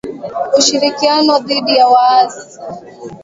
[0.59, 2.43] Ushirikiano dhidi ya waasi